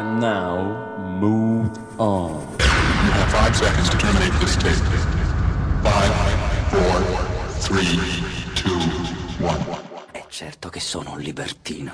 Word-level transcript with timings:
And 0.00 0.18
now, 0.18 0.96
move 1.20 1.68
on. 2.00 2.40
You 2.58 3.10
have 3.12 3.30
five 3.30 3.54
seconds 3.54 3.90
to 3.90 3.98
terminate 3.98 4.32
this 4.40 4.56
tape. 4.56 4.72
Five, 5.84 6.14
four, 6.70 7.02
three, 7.60 8.00
two, 8.54 8.78
one. 9.44 9.62
È 10.12 10.24
certo 10.30 10.70
che 10.70 10.80
sono 10.80 11.12
un 11.12 11.18
libertino. 11.20 11.92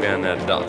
чемпионат 0.00 0.46
дал. 0.46 0.59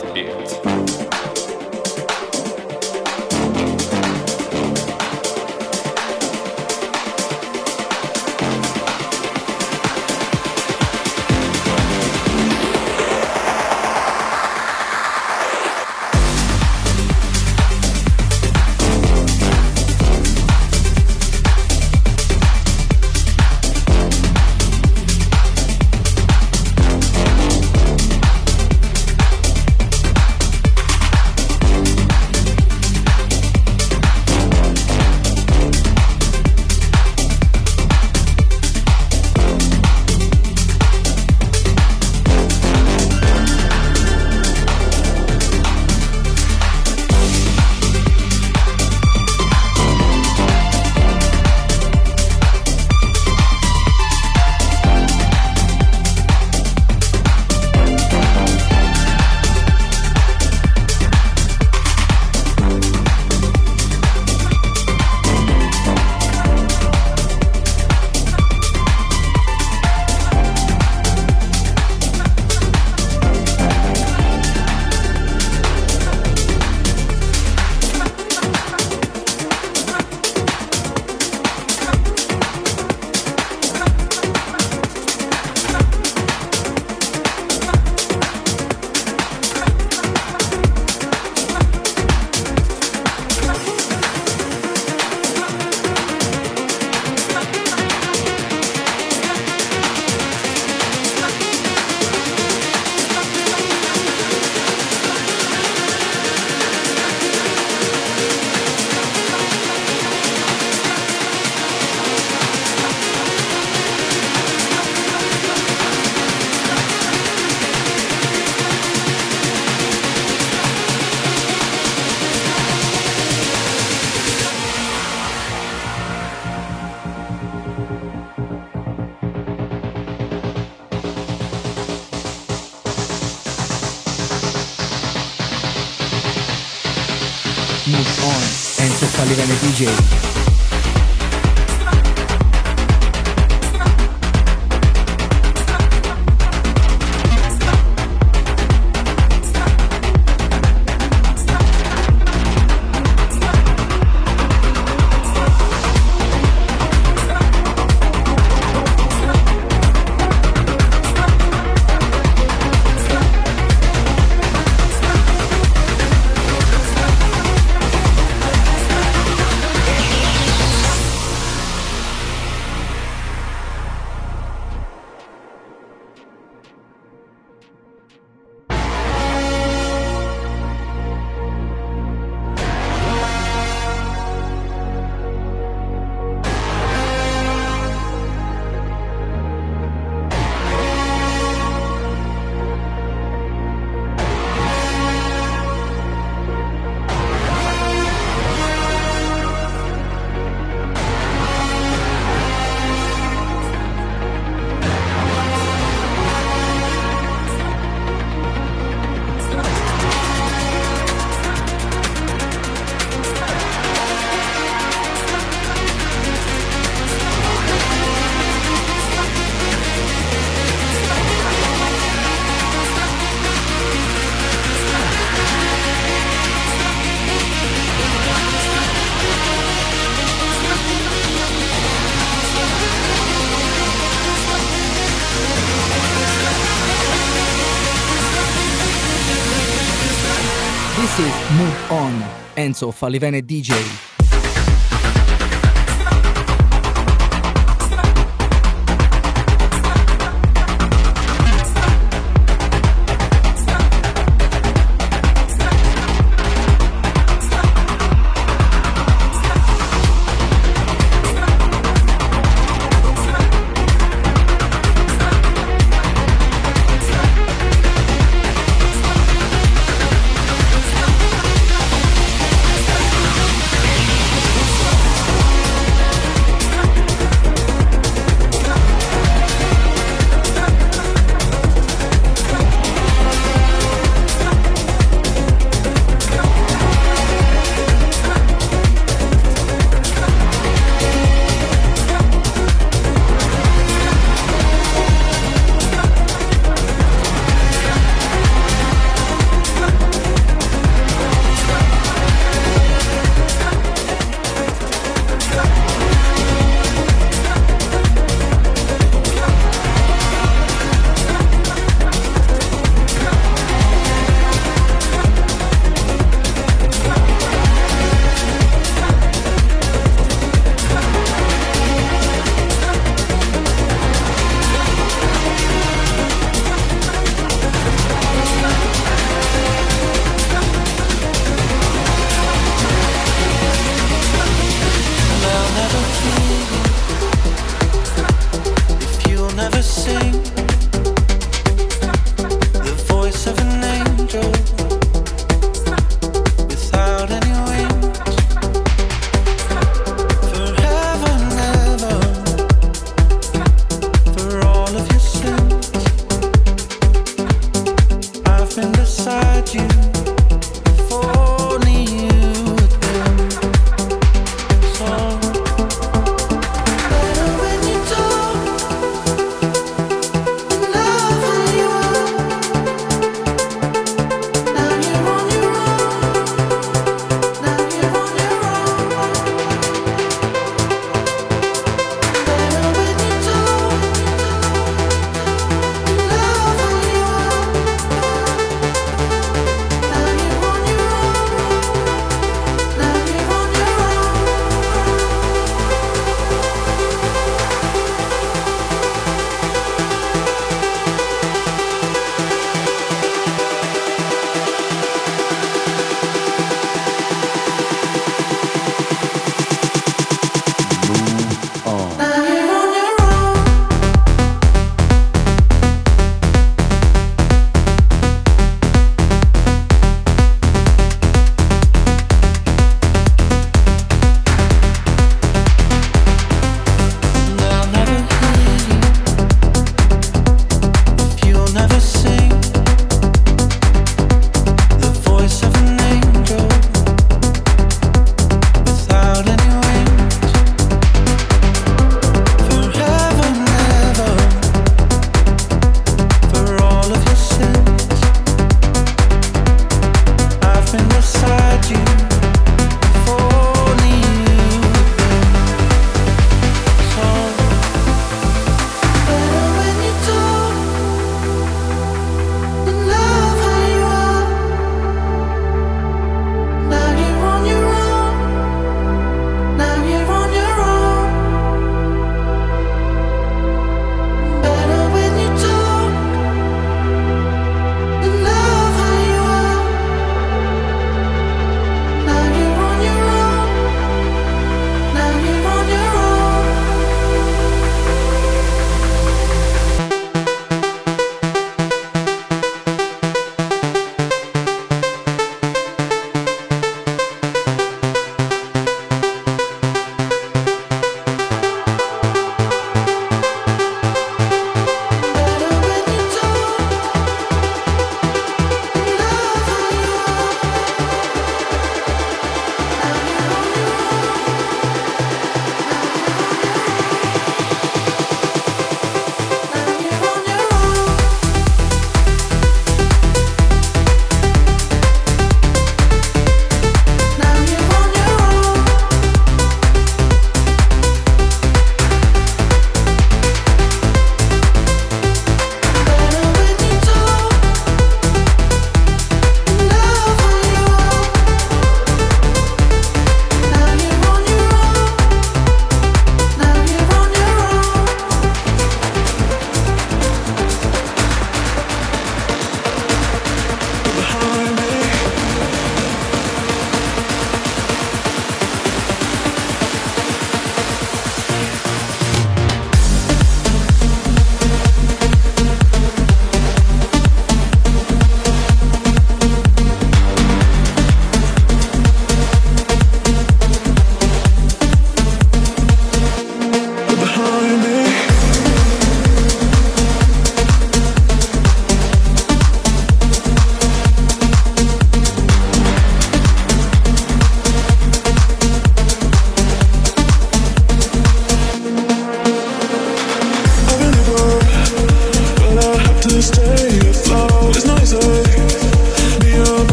Enzo 242.71 242.93
Falivene 242.93 243.41
DJ. 243.41 244.10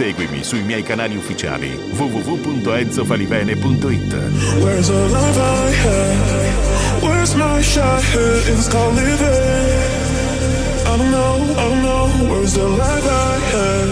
Seguimi 0.00 0.40
sui 0.42 0.62
miei 0.62 0.82
canali 0.82 1.14
ufficiali 1.14 1.78
www.enzofalivene.it 1.92 3.52
I 3.52 3.56
don't 10.96 11.10
know, 11.10 11.36
I 11.52 11.68
don't 11.68 11.82
know, 11.82 12.08
where's 12.30 12.54
the 12.54 12.66
life 12.66 13.06
I 13.06 13.38
had? 13.52 13.88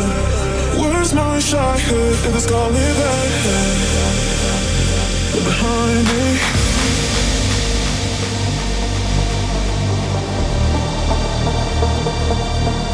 Where's 0.80 1.12
my 1.12 1.38
childhood 1.40 2.14
if 2.24 2.34
it's 2.34 2.46
calling 2.46 2.72
back? 2.72 3.28
Behind 5.44 6.08
me. 6.08 6.38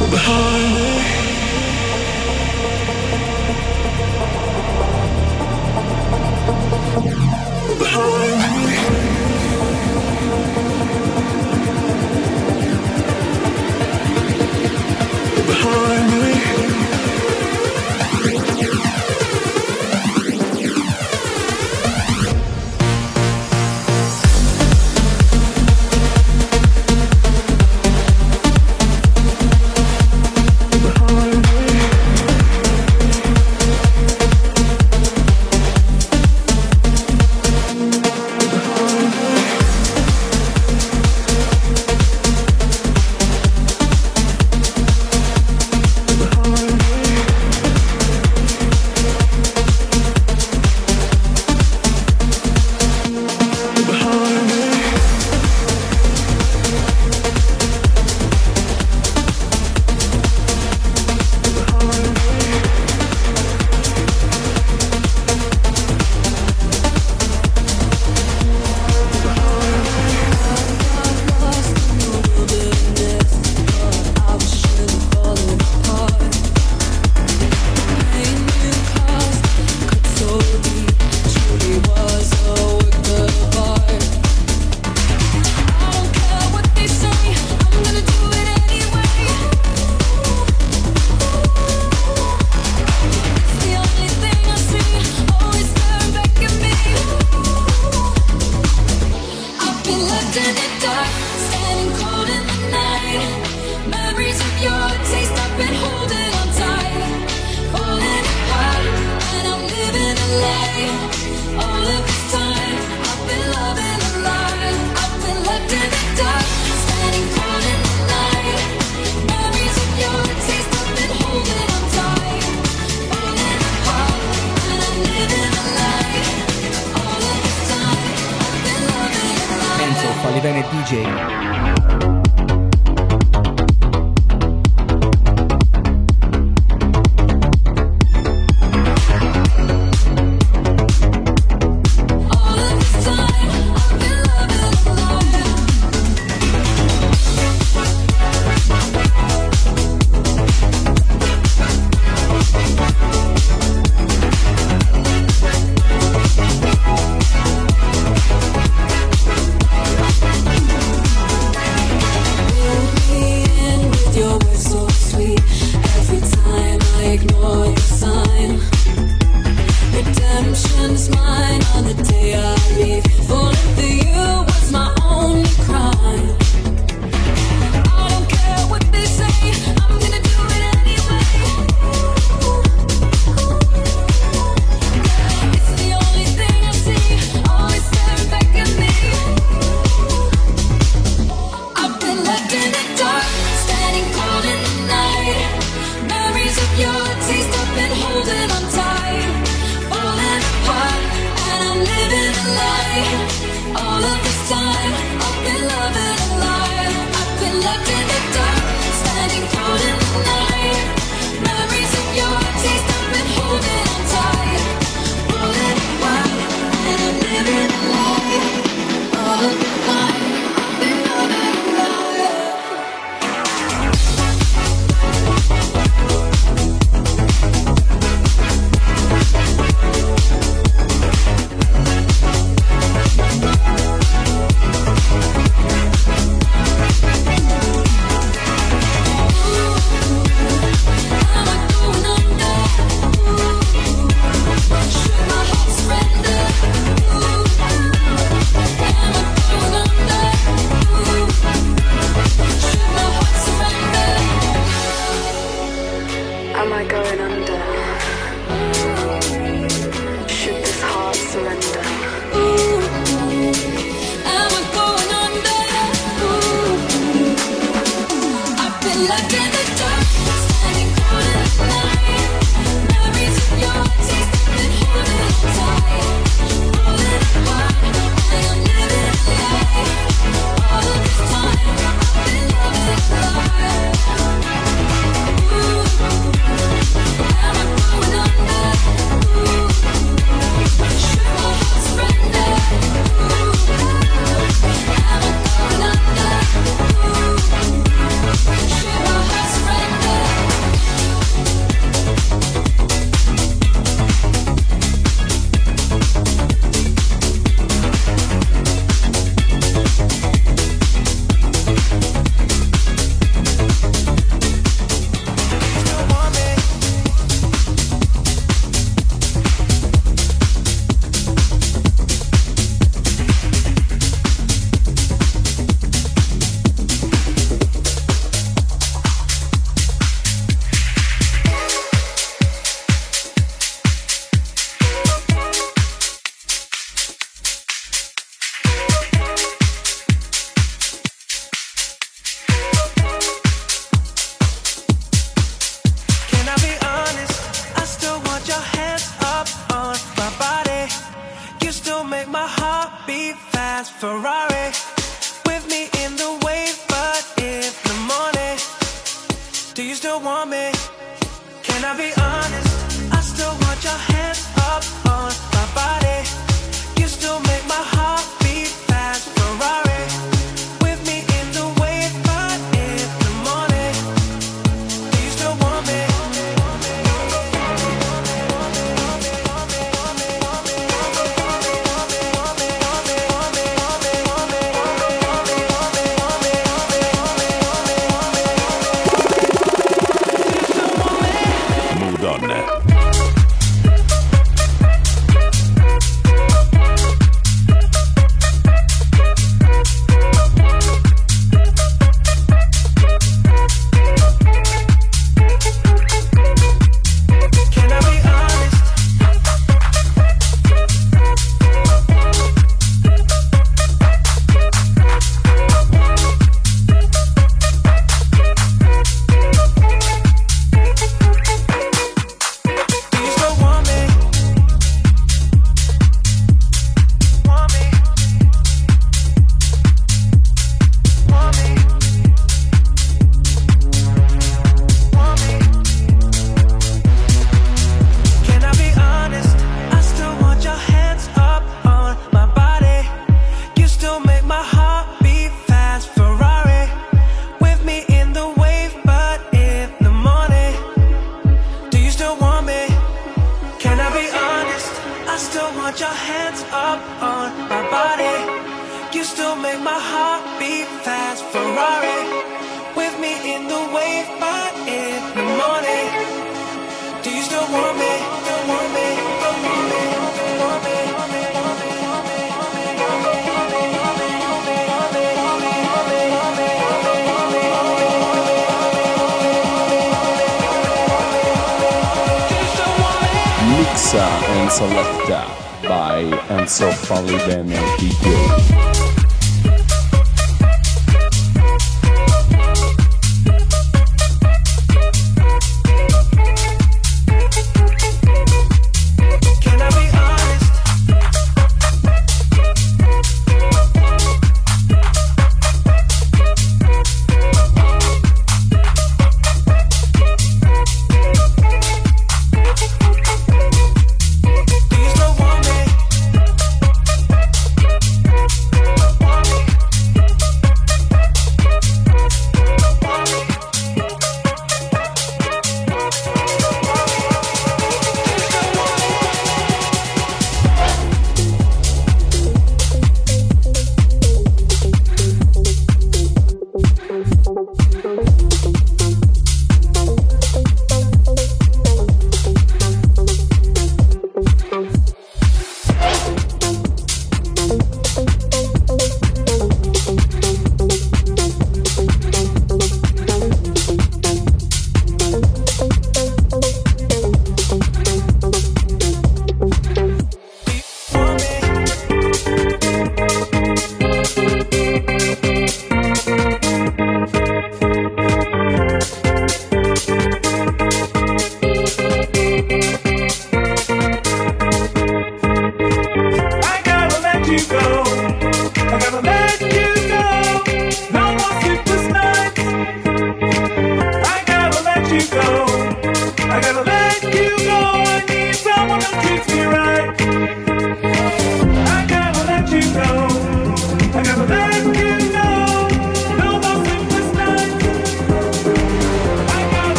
But 0.00 0.10
behind 0.10 0.74
me. 0.74 1.15
behind 15.46 16.20
me. 16.20 16.35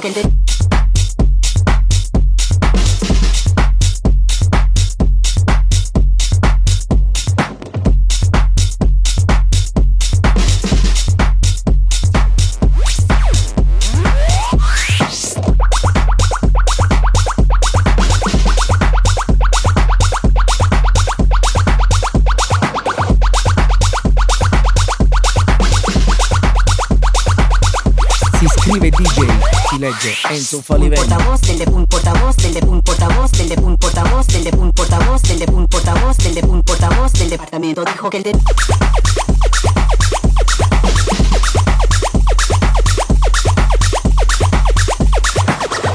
que 0.00 0.22
te 0.22 0.27
Falivene. 30.62 30.96
Portavoz 30.96 31.40
del 31.42 31.58
de 31.58 31.70
un 31.70 31.86
portavoz 31.86 32.36
del 32.36 32.54
de 32.54 32.66
un 32.66 32.82
portavoz 32.82 33.32
del 33.32 33.48
de 33.48 33.56
un 33.60 33.76
portavoz 33.76 34.26
del 34.26 34.44
de 34.44 34.56
un 34.56 34.72
portavoz 34.72 35.22
del 35.22 35.38
de 35.38 35.46
un 35.52 35.68
portavoz 35.68 36.16
del 36.18 36.34
de 36.34 36.46
un 36.46 36.62
portavoz 36.62 37.12
del 37.12 37.30
departamento 37.30 37.84
dijo 37.84 38.10
que 38.10 38.18
el 38.18 38.24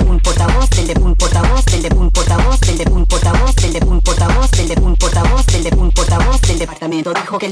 un 0.08 0.20
portavoz 0.20 0.70
del 0.70 0.88
de 0.88 1.00
un 1.02 1.16
portavoz 1.16 1.66
del 1.66 1.82
de 1.82 1.96
un 1.96 2.10
portavoz 2.12 2.60
del 2.62 2.78
de 2.78 2.92
un 2.92 3.06
portavoz 3.06 3.56
del 3.56 3.74
de 3.74 3.86
un 3.86 4.02
portavoz 4.02 4.52
del 4.52 4.68
de 4.70 4.76
un 4.82 4.96
portavoz 4.96 5.46
del 5.48 5.64
de 5.64 5.76
un 5.76 5.92
portavoz 5.92 6.42
del 6.42 6.60
departamento 6.60 7.14
dijo 7.14 7.38
que 7.38 7.46
el 7.48 7.52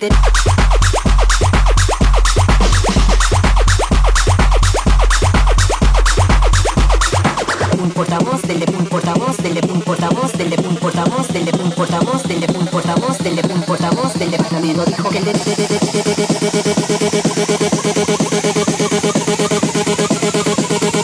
un 13.23 13.61
portavoz 13.67 14.13
del 14.15 14.31
departamento 14.31 14.83
dijo 14.83 15.09
que 15.09 15.17
el 15.19 15.25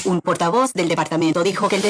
un 0.05 0.21
portavoz 0.21 0.73
del 0.73 0.87
departamento 0.87 1.43
dijo 1.43 1.67
que 1.67 1.75
el 1.75 1.83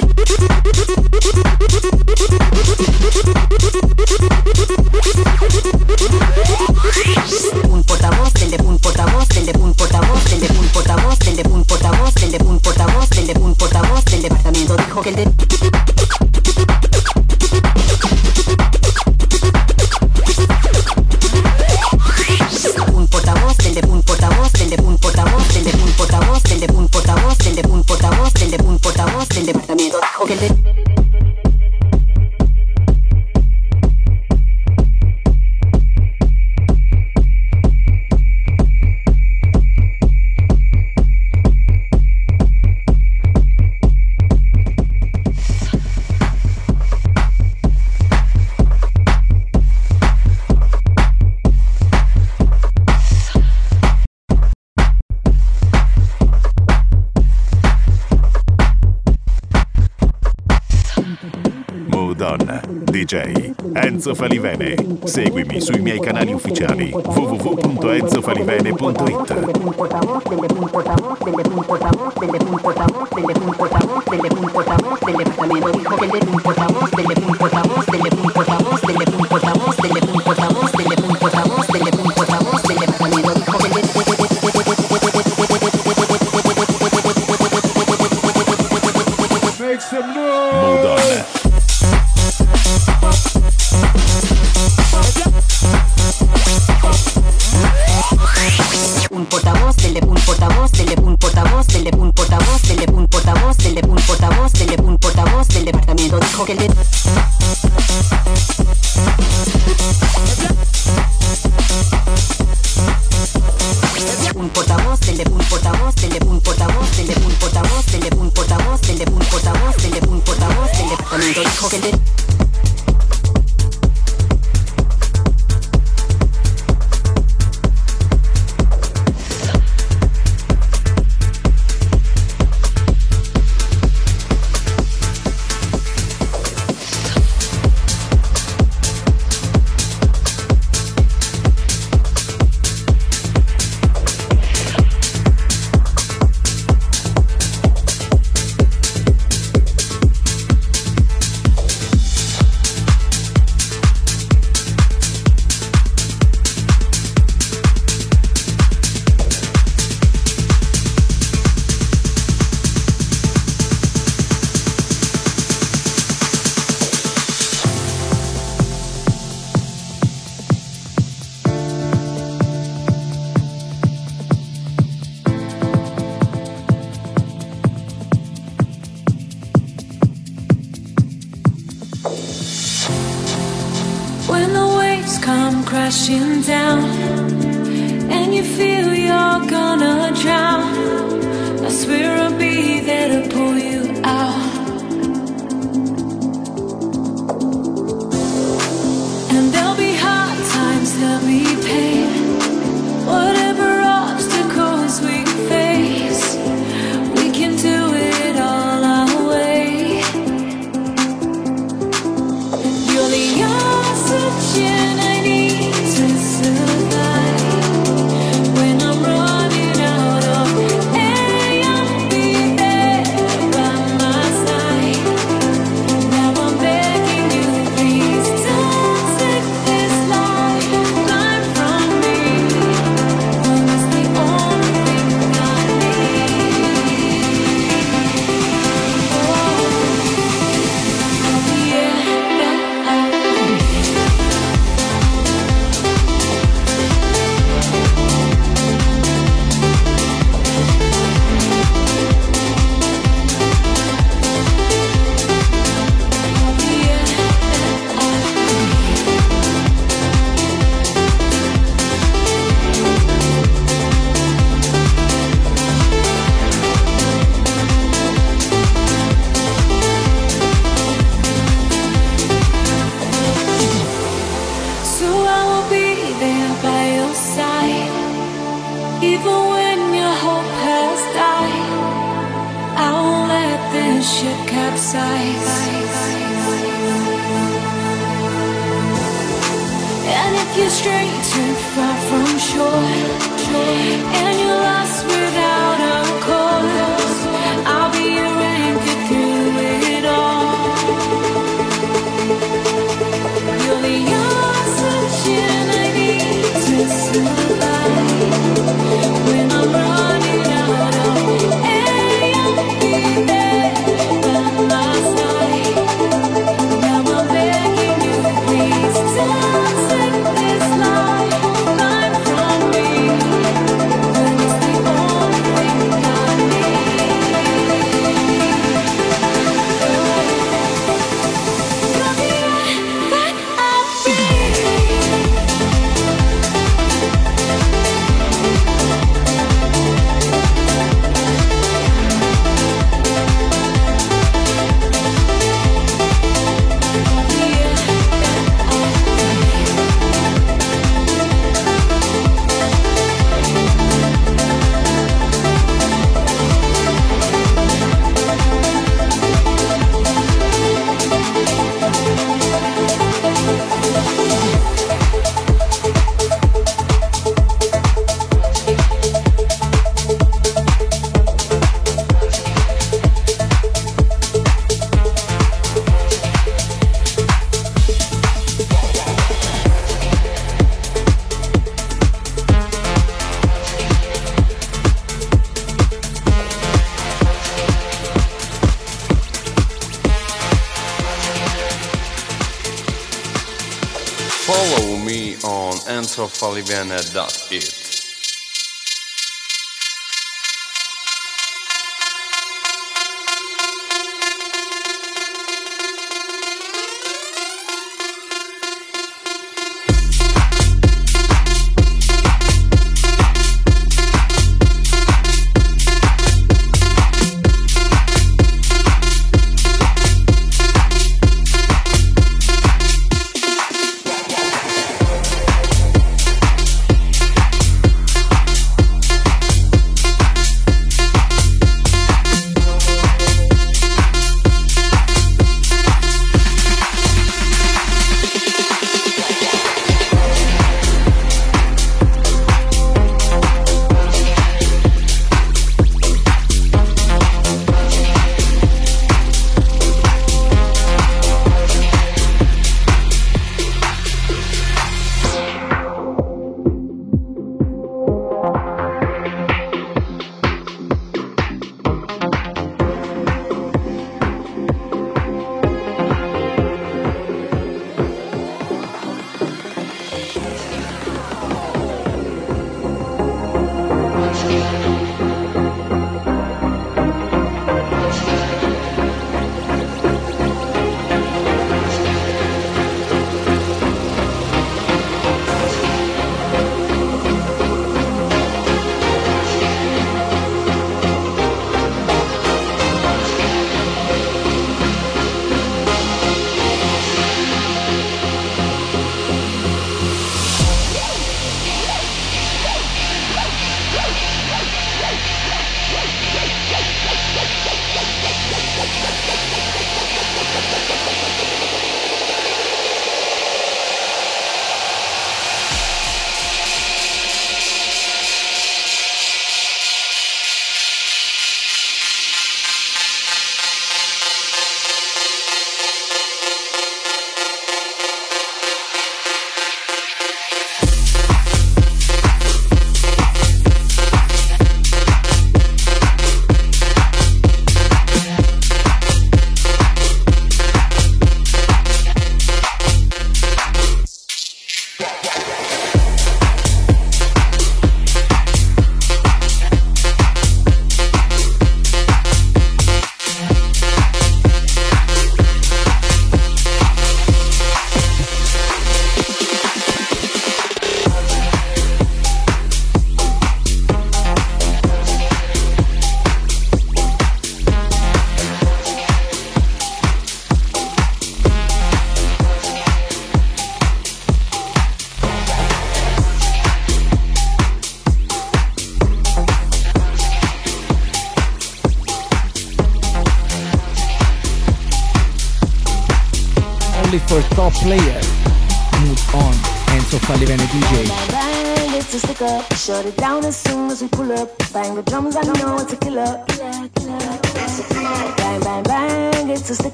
enzofalivene.it. 396.69 397.36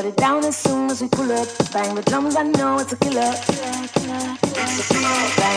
Shut 0.00 0.08
it 0.08 0.16
down 0.16 0.44
as 0.46 0.56
soon 0.56 0.90
as 0.90 1.02
we 1.02 1.08
pull 1.08 1.30
up. 1.30 1.46
Bang 1.74 1.94
the 1.94 2.00
drums, 2.00 2.34
I 2.34 2.44
know 2.44 2.78
it's 2.78 2.90
a 2.90 2.96
killer. 2.96 3.20
Bang, 3.20 3.86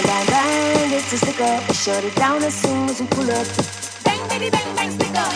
bang, 0.03 0.25
bang, 0.27 0.91
it's 0.91 1.13
a 1.13 1.17
stick 1.17 1.39
up. 1.39 1.73
Shut 1.73 2.03
it 2.03 2.13
down 2.17 2.43
as 2.43 2.53
soon 2.53 2.89
as 2.89 2.99
we 2.99 3.07
pull 3.07 3.31
up. 3.31 3.47
Bang, 4.03 4.19
bang, 4.27 4.51
bang, 4.51 4.75
bang, 4.75 4.91
stick 4.91 5.15
up. 5.15 5.31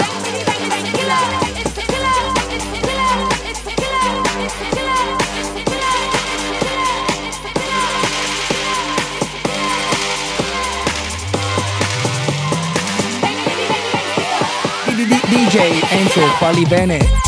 Bang, 0.00 0.22
baby, 0.24 0.44
bang, 0.48 0.64
bang, 0.70 0.82
killer. 0.96 1.28
It's 1.60 1.76
a 1.76 1.84
killer. 1.92 2.24
It's 2.56 2.64
a 2.72 2.80
killer. 2.88 3.28
It's 3.52 3.68
a 3.68 3.76
killer. 3.76 4.16
It's 4.40 4.64
a 4.64 4.72
killer. 4.72 5.04
It's 5.36 5.52
a 5.52 5.68
killer. 5.68 6.08
DJ 15.36 15.84
Enzo 15.92 16.24
Falivene. 16.40 17.00
Bang, 17.04 17.27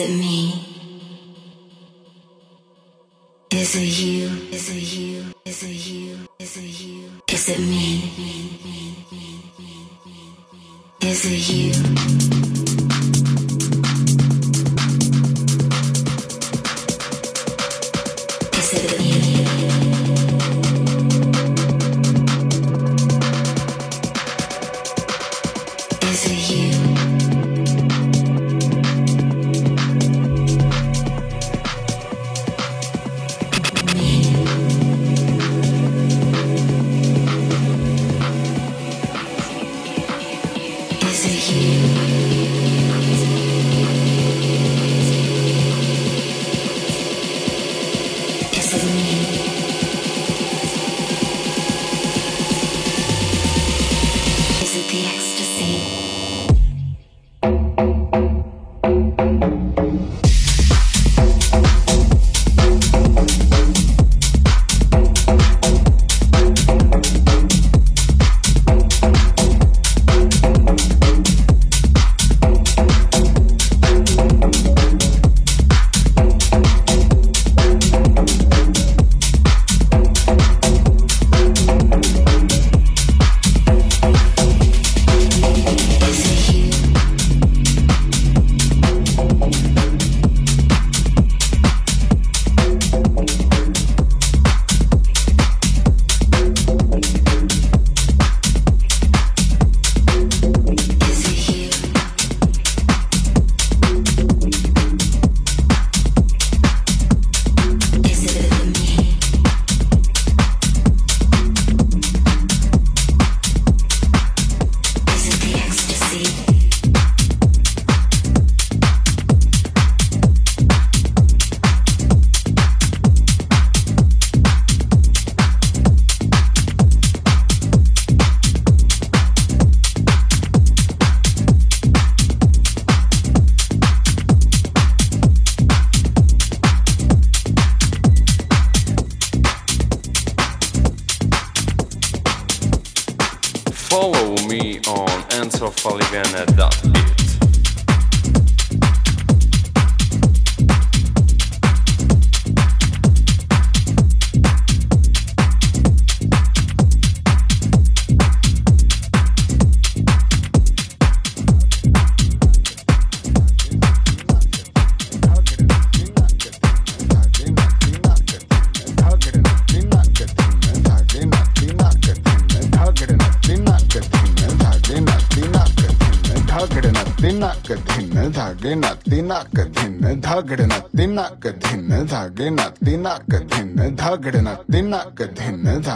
It 0.00 0.16
me? 0.16 0.29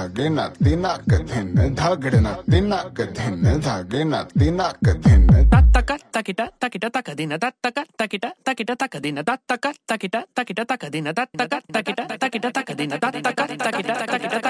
धागे 0.04 0.28
नाती 0.28 0.74
नाक 0.76 1.12
धिन 1.24 1.74
धागड़ 1.74 2.14
नाती 2.16 2.60
नाक 2.62 3.00
धिन 3.16 3.44
धागे 3.60 4.02
नाती 4.04 4.50
नाक 4.50 4.88
धिन 5.00 5.22
तत्तक 5.48 5.90
तकिट 6.14 6.40
तकिट 6.60 6.84
तक 6.94 7.08
दिन 7.16 7.36
तत्तक 7.36 7.78
तकिट 7.98 8.24
तकिट 8.46 8.70
तक 8.72 8.96
दिन 9.00 9.22
तत्तक 9.22 9.66
तकिट 9.88 10.16
तकिट 10.36 10.60
तक 10.62 10.84
दिन 10.92 11.12
तत्तक 11.12 11.54
तकिट 11.72 12.00
तकिट 12.20 12.46
तक 12.52 12.72
दिन 12.74 12.96
तत्तक 12.96 13.40
तकिट 13.64 13.90
तकिट 14.04 14.43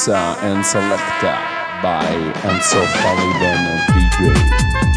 Mixer 0.00 0.14
and 0.14 0.64
Selector 0.64 1.36
by 1.82 2.06
Enzo 2.40 2.82
Falivene 3.02 3.76
DJ. 3.88 4.89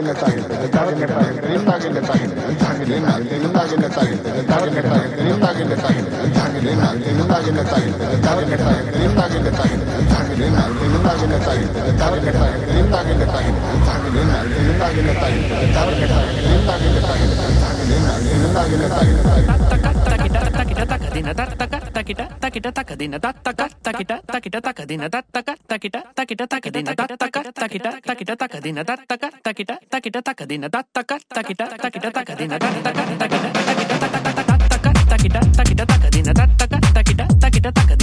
ಗೆಲ್ಲೆ 0.00 0.14
ತಾಗಿದ್ದೆ 0.14 0.62
ಗೆದ್ದಾಗಿಲ್ಲೆ 0.62 1.08
ತಾಗಿದ್ದೆ 1.08 1.50
ನಿಂದಾಗಿಲ್ಲೆ 1.50 2.00
ತಾಗಿದ್ದೆ 2.00 2.52
ಇದ್ದಾಗಿಲ್ಲೆ 2.52 3.00
ನಾಗಿದ್ದೆ 3.00 3.36
ನಿಂದಾಗಿಲ್ಲೆ 3.42 3.90
ತಾಗಿದ್ದೆ 3.90 4.30
ಗೆದ್ದಾಗಿಲ್ಲೆ 4.36 4.84
ತಾಗಿದ್ದೆ 4.84 5.26
ನಿಂದಾಗಿಲ್ಲೆ 5.26 5.76
ತಾಗಿದ್ದೆ 5.76 6.26
ಇದ್ದಾಗಿಲ್ಲೆ 6.26 6.74
ನಾಗಿದ್ದೆ 6.80 7.12
ನಿಂದಾಗಿಲ್ಲೆ 7.18 7.64
ತಾಗಿದ್ದೆ 7.64 8.12
ಗೆದ್ದಾಗಿಲ್ಲೆ 8.12 8.60
ತಾಗಿದ್ದೆ 8.60 9.02
ನಿಂದಾಗಿಲ್ಲೆ 9.02 9.52
ತಾಗಿದ್ದೆ 9.52 10.00
ಇದ್ದಾಗಿಲ್ಲೆ 10.00 10.50
ನಾಗಿದ್ದೆ 10.50 10.88
ನಿಂದಾಗಿಲ್ಲೆ 10.88 11.40
ತಾಗಿದ್ದೆ 11.40 11.82
ಗೆದ್ದಾಗಿಲ್ಲೆ 11.82 12.32
ತಾಗಿದ್ದೆ 12.32 12.76
ನಿಂದಾಗಿಲ್ಲೆ 12.76 13.26
ತಾಗಿದ್ದೆ 13.26 13.74
ಇದ್ದಾಗಿಲ್ಲೆ 13.74 14.30
ನಾಗಿದ್ದೆ 14.30 14.62
ನಿಂದಾಗಿಲ್ಲೆ 14.62 15.20
ತಾಗಿದ್ದೆ 15.20 15.62
ಗೆದ್ದಾಗಿಲ್ಲೆ 15.62 16.08
ತಾಗಿದ್ದೆ 16.08 16.48
ನಿಂದಾಗಿಲ್ಲೆ 16.48 17.02
ತಾಗಿದ್ದೆ 17.02 17.50
ಇದ್ದಾಗಿಲ್ಲೆ 17.50 18.00
ನಾಗಿದ್ದೆ 18.00 18.40
ನಿಂದಾಗಿಲ್ಲೆ 18.40 18.88
ತಾಗಿದ್ದೆ 18.88 20.99
ತಕ್ಕದಿನ 21.20 21.32
ತತ್ತಕ 21.38 21.74
ತಕಿಟ 21.96 22.20
ತಕಿಟ 22.42 22.66
ತಕದಿನ 22.68 23.14
ತತ್ತಕ 23.16 23.60
ತಕಿಟ 23.86 24.12
ತಕಿಟ 24.32 24.56
ತಕದಿನ 24.58 25.04
ತತ್ತಕ 25.06 25.48
ತಕಿಟ 25.70 25.96
ತಕಿಟ 26.16 26.42
ತಕದಿನ 26.44 26.90
ತತ್ತಕ 27.00 27.36
ತಕಿಟ 27.58 27.86
ತಕಿಟ 28.08 28.30
ತಕದಿನ 28.34 28.80
ತತ್ತಕ 28.82 29.16
ತಕಿಟ 29.44 29.72
ತಕಿಟ 29.92 30.20
ತಕದಿನ 30.22 30.66
ತತ್ತಕ 30.70 31.12
ತಕಿಟ 31.36 31.62
ತಕಿಟ 31.82 32.06
ತಕದಿನ 32.16 32.56
ತತ್ತಕ 32.56 32.56
ತಕಿಟ 32.72 33.02
ತಕಿಟ 33.44 33.96
ತಕದಿನ 34.00 34.44
ತತ್ತಕ 34.50 34.86
ತಕಿಟ 35.12 35.36
ತಕಿಟ 35.52 35.82
ತಕದಿನ 35.90 36.30
ತತ್ತಕ 36.32 36.72
ತಕಿಟ 36.96 37.20
ತಕಿಟ 37.44 37.66
ತಕದಿನ 37.70 37.99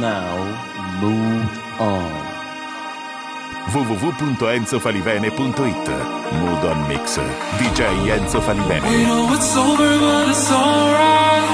now, 0.00 0.36
move 1.00 1.48
on. 1.78 2.10
www.enzofalivene.it 3.70 5.88
Mood 6.40 6.64
on 6.64 6.88
Mix 6.88 7.18
DJ 7.60 7.80
Enzo 8.16 8.40
We 8.40 8.46
Falivene 8.46 8.82
know 9.06 9.34
it's 9.34 9.54
over, 9.56 9.90
but 10.00 10.28
it's 10.30 10.50
alright. 10.50 11.48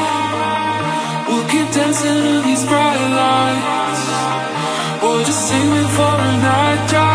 We'll 1.29 1.47
keep 1.49 1.69
dancing 1.75 2.17
in 2.17 2.43
these 2.45 2.65
bright 2.65 3.09
lights. 3.21 4.03
We're 5.03 5.25
just 5.25 5.53
aiming 5.53 5.89
for 5.97 6.03
a 6.03 6.37
night 6.47 6.87
drive. 6.89 7.06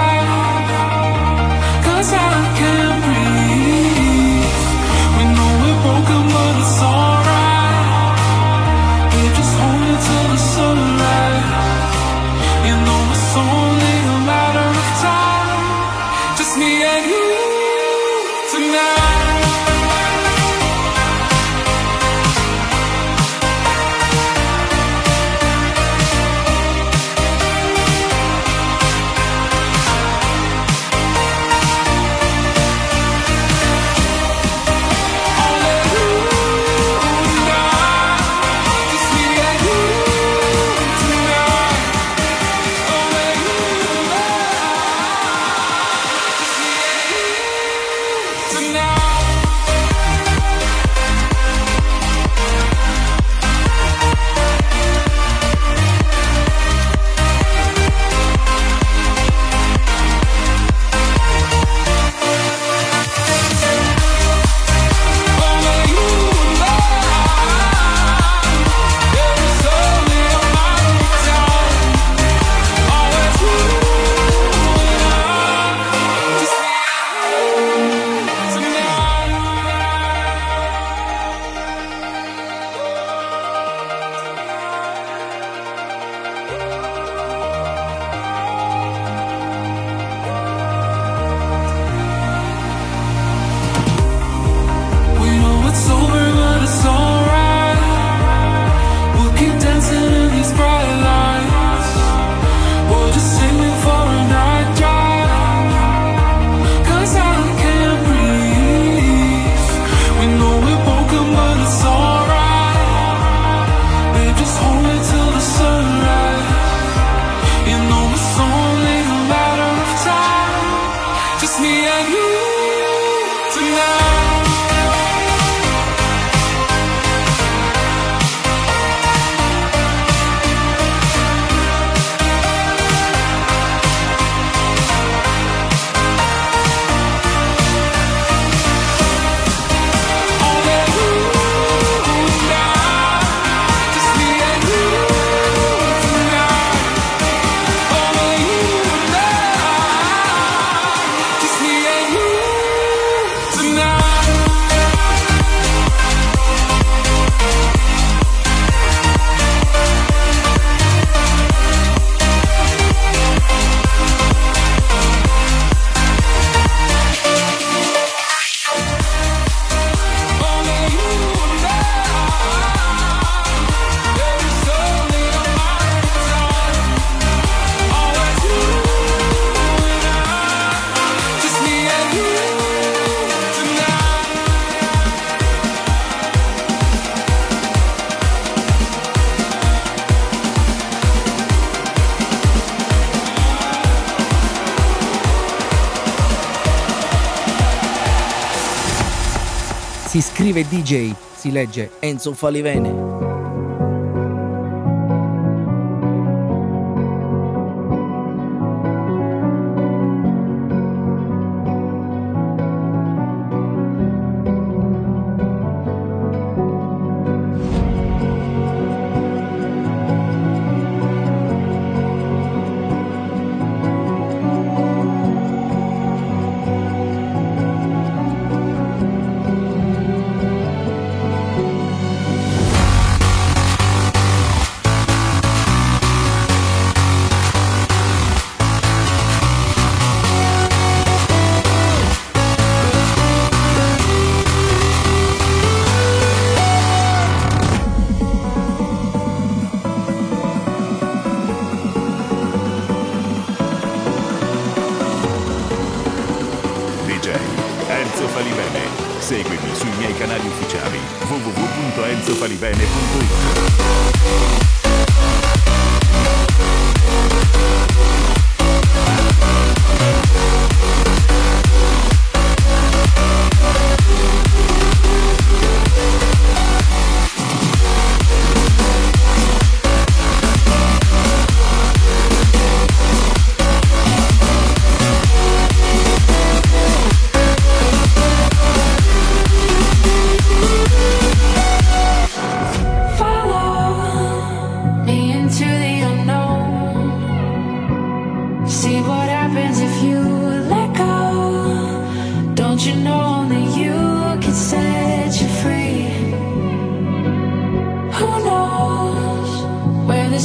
Si 200.11 200.21
scrive 200.21 200.67
DJ, 200.67 201.13
si 201.37 201.51
legge 201.51 201.91
Enzo 202.01 202.33
Falivene. 202.33 203.00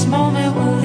moment 0.08 0.54
will 0.54 0.75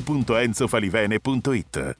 www.enzofalivene.it 0.00 1.98